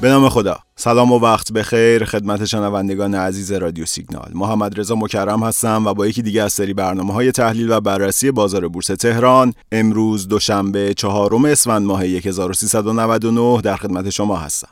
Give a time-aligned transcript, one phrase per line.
[0.00, 0.58] به نام خدا.
[0.76, 4.30] سلام و وقت بخیر خدمت شنوندگان عزیز رادیو سیگنال.
[4.34, 8.30] محمد رضا مکرم هستم و با یکی دیگه از سری برنامه های تحلیل و بررسی
[8.30, 14.68] بازار بورس تهران امروز دوشنبه چهارم اسفند ماه 1399 در خدمت شما هستم.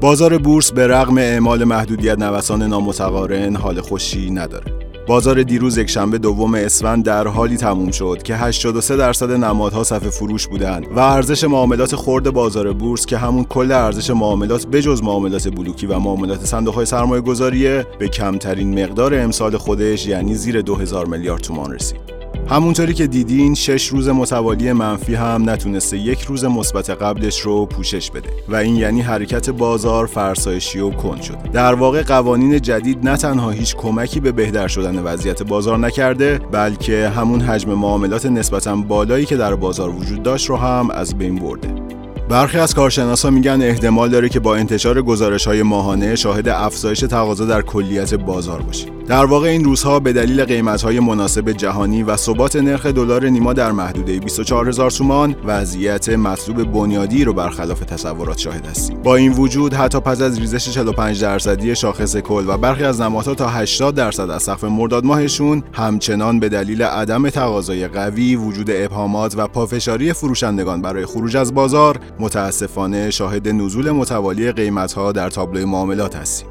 [0.00, 4.75] بازار بورس به رغم اعمال محدودیت نوسان نامتقارن حال خوشی نداره.
[5.06, 10.46] بازار دیروز یکشنبه دوم اسفند در حالی تموم شد که 83 درصد نمادها صف فروش
[10.46, 15.86] بودند و ارزش معاملات خرد بازار بورس که همون کل ارزش معاملات بجز معاملات بلوکی
[15.86, 21.72] و معاملات صندوق سرمایه گذاریه به کمترین مقدار امسال خودش یعنی زیر 2000 میلیارد تومان
[21.72, 22.15] رسید.
[22.48, 28.10] همونطوری که دیدین شش روز متوالی منفی هم نتونسته یک روز مثبت قبلش رو پوشش
[28.10, 28.28] بده.
[28.48, 31.48] و این یعنی حرکت بازار فرسایشی و کند شده.
[31.52, 37.08] در واقع قوانین جدید نه تنها هیچ کمکی به بهتر شدن وضعیت بازار نکرده بلکه
[37.08, 41.85] همون حجم معاملات نسبتا بالایی که در بازار وجود داشت رو هم از بین برده.
[42.28, 47.44] برخی از کارشناسا میگن احتمال داره که با انتشار گزارش های ماهانه شاهد افزایش تقاضا
[47.44, 52.56] در کلیت بازار باشیم در واقع این روزها به دلیل قیمت‌های مناسب جهانی و ثبات
[52.56, 59.02] نرخ دلار نیما در محدوده 24000 تومان وضعیت مطلوب بنیادی رو برخلاف تصورات شاهد هستیم.
[59.02, 63.34] با این وجود حتی پس از ریزش 45 درصدی شاخص کل و برخی از نمادها
[63.34, 69.34] تا 80 درصد از سقف مرداد ماهشون همچنان به دلیل عدم تقاضای قوی، وجود ابهامات
[69.36, 76.16] و پافشاری فروشندگان برای خروج از بازار متاسفانه شاهد نزول متوالی قیمت‌ها در تابلوی معاملات
[76.16, 76.48] هستیم.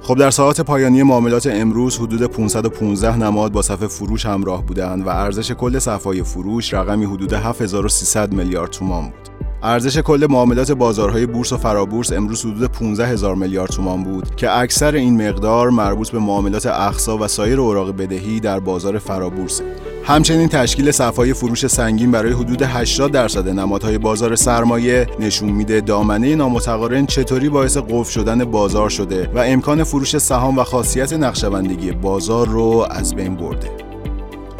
[0.00, 5.08] خب در ساعات پایانی معاملات امروز حدود 515 نماد با صف فروش همراه بودند و
[5.08, 9.28] ارزش کل صفای فروش رقمی حدود 7300 میلیارد تومان بود.
[9.62, 14.58] ارزش کل معاملات بازارهای بورس و فرابورس امروز حدود 15 هزار میلیارد تومان بود که
[14.58, 19.60] اکثر این مقدار مربوط به معاملات اخصا و سایر اوراق بدهی در بازار فرابورس
[20.06, 26.34] همچنین تشکیل صفای فروش سنگین برای حدود 80 درصد نمادهای بازار سرمایه نشون میده دامنه
[26.34, 32.48] نامتقارن چطوری باعث قفل شدن بازار شده و امکان فروش سهام و خاصیت نقشبندگی بازار
[32.48, 33.83] رو از بین برده.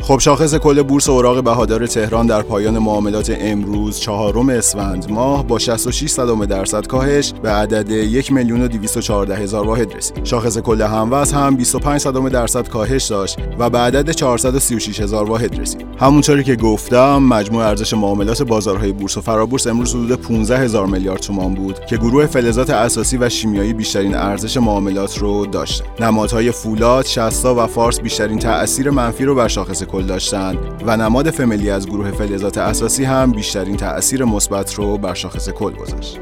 [0.06, 5.58] خب شاخص کل بورس اوراق بهادار تهران در پایان معاملات امروز چهارم اسفند ماه با
[5.58, 10.24] 66 صدم درصد کاهش به عدد 1 میلیون و 214 هزار واحد رسید.
[10.24, 15.60] شاخص کل هموز هم 25 صدم درصد کاهش داشت و به عدد 436 هزار واحد
[15.60, 15.86] رسید.
[15.98, 21.20] همونطوری که گفتم مجموع ارزش معاملات بازارهای بورس و فرابورس امروز حدود 15 هزار میلیارد
[21.20, 25.82] تومان بود که گروه فلزات اساسی و شیمیایی بیشترین ارزش معاملات رو داشت.
[26.00, 31.30] نمادهای فولاد، شستا و فارس بیشترین تأثیر منفی رو بر شاخص کل داشتند و نماد
[31.30, 36.18] فملی از گروه فلزات اساسی هم بیشترین تأثیر مثبت رو بر شاخص کل گذاشت.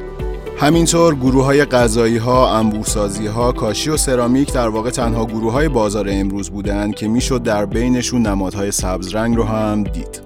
[0.59, 5.69] همینطور گروه های غذایی ها، انبوسازی ها، کاشی و سرامیک در واقع تنها گروه های
[5.69, 10.23] بازار امروز بودند که می‌شد در بینشون نمادهای سبز رنگ رو هم دید.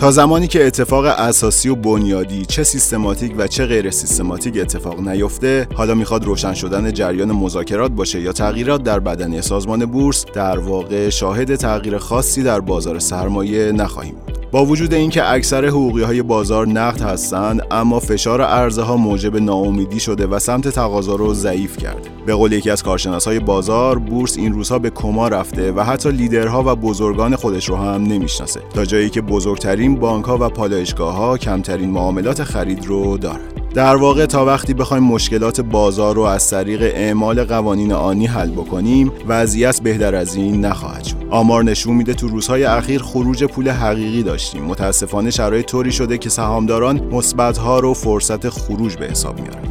[0.00, 5.68] تا زمانی که اتفاق اساسی و بنیادی چه سیستماتیک و چه غیر سیستماتیک اتفاق نیفته
[5.74, 11.08] حالا می‌خواد روشن شدن جریان مذاکرات باشه یا تغییرات در بدنه سازمان بورس در واقع
[11.08, 14.34] شاهد تغییر خاصی در بازار سرمایه نخواهیم بود.
[14.50, 20.00] با وجود اینکه اکثر حقوقی های بازار نقد هستند اما فشار عرضه ها موجب ناامیدی
[20.00, 22.08] شده و سمت تقاضا رو ضعیف کرده.
[22.26, 26.10] به قول یکی از کارشناس های بازار بورس این روزها به کما رفته و حتی
[26.10, 28.60] لیدرها و بزرگان خودش رو هم نمی‌شناسه.
[28.74, 33.96] تا جایی که بزرگترین بانک ها و پالایشگاه ها کمترین معاملات خرید رو دارند در
[33.96, 39.80] واقع تا وقتی بخوایم مشکلات بازار رو از طریق اعمال قوانین آنی حل بکنیم وضعیت
[39.82, 41.16] بهتر از این نخواهد شد.
[41.30, 44.64] آمار نشون میده تو روزهای اخیر خروج پول حقیقی داشتیم.
[44.64, 49.68] متاسفانه شرایط طوری شده که سهامداران مثبتها رو فرصت خروج به حساب میارن.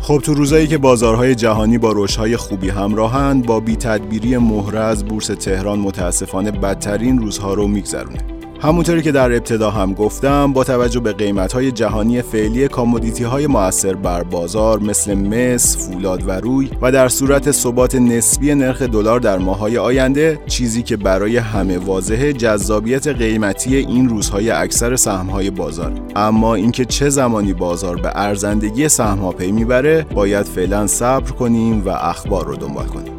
[0.00, 5.26] خب تو روزایی که بازارهای جهانی با رشدهای خوبی همراهند با بی تدبیری مهرز بورس
[5.26, 8.37] تهران متاسفانه بدترین روزها رو میگذرونه.
[8.60, 13.46] همونطوری که در ابتدا هم گفتم با توجه به قیمت های جهانی فعلی کامودیتی های
[13.46, 19.20] موثر بر بازار مثل مس، فولاد و روی و در صورت ثبات نسبی نرخ دلار
[19.20, 25.50] در ماهای آینده چیزی که برای همه واضحه جذابیت قیمتی این روزهای اکثر سهم های
[25.50, 25.92] بازار.
[26.16, 31.86] اما اینکه چه زمانی بازار به ارزندگی سهم ها پی می‌بره باید فعلا صبر کنیم
[31.86, 33.17] و اخبار رو دنبال کنیم.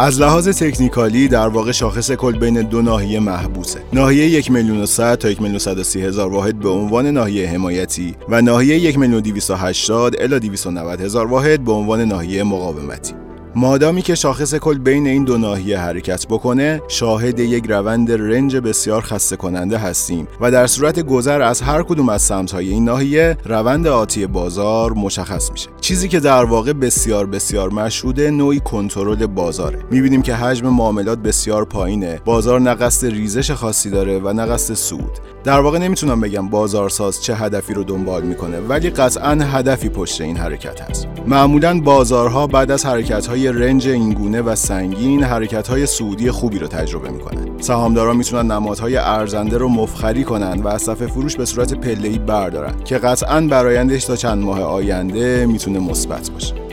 [0.00, 3.80] از لحاظ تکنیکالی در واقع شاخص کل بین دو ناحیه محبوسه.
[3.92, 5.60] ناحیه 1 میلیون تا 1 میلیون
[5.96, 11.64] هزار واحد به عنوان ناحیه حمایتی و ناحیه 1 میلیون 280 الی 290 هزار واحد
[11.64, 13.14] به عنوان ناحیه مقاومتی.
[13.54, 19.02] مادامی که شاخص کل بین این دو ناحیه حرکت بکنه شاهد یک روند رنج بسیار
[19.02, 23.86] خسته کننده هستیم و در صورت گذر از هر کدوم از سمت‌های این ناحیه روند
[23.86, 25.68] آتی بازار مشخص میشه.
[25.80, 29.78] چیزی که در واقع بسیار بسیار مشهوده نوعی کنترل بازاره.
[29.90, 32.20] می‌بینیم که حجم معاملات بسیار پایینه.
[32.24, 35.18] بازار نه ریزش خاصی داره و نه قصد سود.
[35.44, 40.36] در واقع نمی‌تونم بگم بازارساز چه هدفی رو دنبال می‌کنه ولی قطعا هدفی پشت این
[40.36, 41.06] حرکت هست.
[41.26, 46.66] معمولا بازارها بعد از حرکت های رنج اینگونه و سنگین حرکت های سعودی خوبی رو
[46.66, 47.60] تجربه می‌کنن.
[47.60, 52.74] سهامداران می‌تونن نمادهای ارزنده رو مفخری کنن و از صفحه فروش به صورت پله‌ای بردارن
[52.84, 56.67] که قطعا برایندش تا چند ماه آینده می‌تونه مثبت باشه.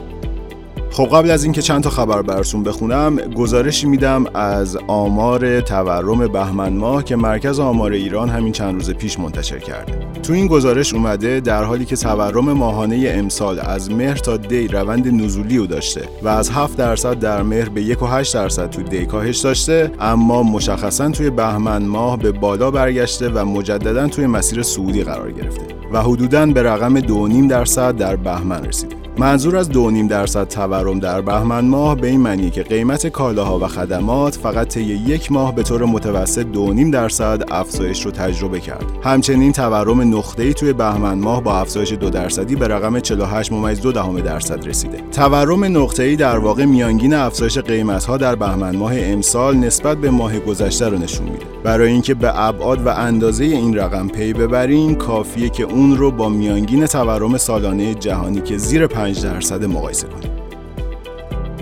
[0.96, 6.74] خب قبل از اینکه چند تا خبر براتون بخونم گزارشی میدم از آمار تورم بهمن
[6.74, 9.94] ماه که مرکز آمار ایران همین چند روز پیش منتشر کرده.
[10.24, 15.24] تو این گزارش اومده در حالی که تورم ماهانه امسال از مهر تا دی روند
[15.24, 19.38] نزولی رو داشته و از 7 درصد در مهر به 1.8 درصد تو دی کاهش
[19.38, 25.32] داشته اما مشخصا توی بهمن ماه به بالا برگشته و مجددا توی مسیر صعودی قرار
[25.32, 29.05] گرفته و حدوداً به رقم 2.5 درصد در بهمن رسیده.
[29.18, 29.78] منظور از 2.5
[30.10, 34.82] درصد تورم در بهمن ماه به این معنی که قیمت کالاها و خدمات فقط طی
[34.82, 38.86] یک ماه به طور متوسط 2.5 درصد افزایش رو تجربه کرد.
[39.04, 44.98] همچنین تورم نقطه‌ای توی بهمن ماه با افزایش 2 درصدی به رقم 48.2 درصد رسیده.
[45.12, 50.90] تورم نقطه‌ای در واقع میانگین افزایش قیمت‌ها در بهمن ماه امسال نسبت به ماه گذشته
[50.90, 51.46] رو نشون میده.
[51.64, 56.30] برای اینکه به ابعاد و اندازه این رقم پی ببریم کافیه که اون رو با
[56.30, 60.32] میانگین تورم سالانه جهانی که زیر 5 درصد مقایسه کنیم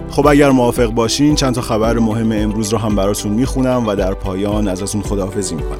[0.09, 4.13] خب اگر موافق باشین چند تا خبر مهم امروز رو هم براتون می‌خونم و در
[4.13, 5.77] پایان ازتون خداحافظی می‌کنم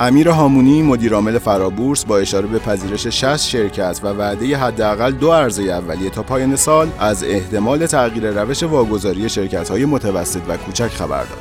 [0.00, 5.62] امیر هامونی مدیرعامل فرابورس با اشاره به پذیرش 60 شرکت و وعده حداقل دو عرضه
[5.62, 11.38] اولیه تا پایان سال از احتمال تغییر روش واگذاری شرکت‌های متوسط و کوچک خبر داد.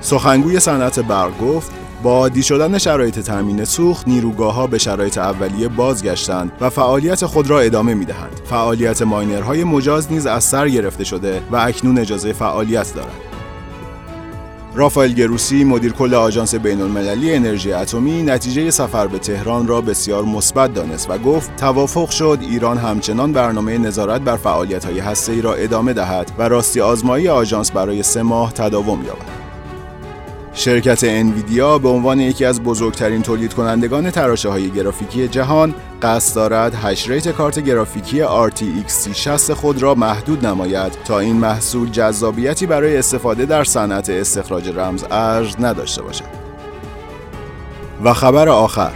[0.00, 5.68] سخنگوی صنعت برق گفت با عادی شدن شرایط تامین سوخت نیروگاه ها به شرایط اولیه
[5.68, 8.40] بازگشتند و فعالیت خود را ادامه می دهند.
[8.44, 13.20] فعالیت ماینرهای مجاز نیز از سر گرفته شده و اکنون اجازه فعالیت دارند.
[14.74, 20.24] رافائل گروسی مدیر کل آژانس بین المللی انرژی اتمی نتیجه سفر به تهران را بسیار
[20.24, 25.54] مثبت دانست و گفت توافق شد ایران همچنان برنامه نظارت بر فعالیت های هسته را
[25.54, 29.39] ادامه دهد و راستی آزمایی آژانس برای سه ماه تداوم یابد.
[30.60, 36.74] شرکت انویدیا به عنوان یکی از بزرگترین تولید کنندگان تراشه های گرافیکی جهان قصد دارد
[36.74, 42.96] hash rate کارت گرافیکی RTX 3060 خود را محدود نماید تا این محصول جذابیتی برای
[42.96, 46.24] استفاده در صنعت استخراج رمز ارز نداشته باشد.
[48.04, 48.92] و خبر آخر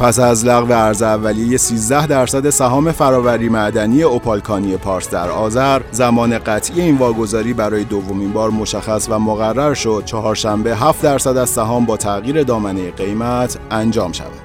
[0.00, 5.82] پس از لغو عرضه اولیه 13 درصد سهام فرآوری معدنی اپال کانی پارس در آذر
[5.90, 10.02] زمان قطعی این واگذاری برای دومین بار مشخص و مقرر شد.
[10.06, 14.40] چهارشنبه 7 درصد از سهام با تغییر دامنه قیمت انجام شود.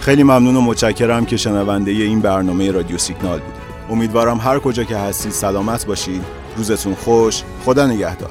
[0.00, 3.60] خیلی ممنون و متشکرم که شنونده این برنامه رادیو سیگنال بودید.
[3.90, 6.24] امیدوارم هر کجا که هستید سلامت باشید.
[6.56, 7.42] روزتون خوش.
[7.64, 8.30] خدا نگهدار.